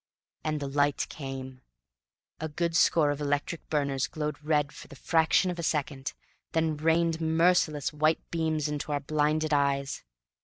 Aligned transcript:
And 0.43 0.59
the 0.59 0.67
light 0.67 1.05
came! 1.09 1.61
A 2.39 2.49
good 2.49 2.75
score 2.75 3.11
of 3.11 3.21
electric 3.21 3.69
burners 3.69 4.07
glowed 4.07 4.39
red 4.41 4.71
for 4.73 4.87
the 4.87 4.95
fraction 4.95 5.51
of 5.51 5.59
a 5.59 5.61
second, 5.61 6.13
then 6.53 6.75
rained 6.75 7.21
merciless 7.21 7.93
white 7.93 8.27
beams 8.31 8.67
into 8.67 8.91
our 8.91 8.99
blinded 8.99 9.53
eyes. 9.53 10.03